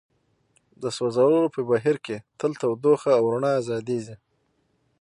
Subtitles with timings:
[0.81, 4.15] د سوځولو په بهیر کې تل تودوخه او رڼا ازادیږي.